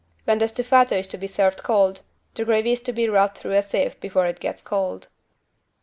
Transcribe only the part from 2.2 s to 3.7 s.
the gravy is to be rubbed through a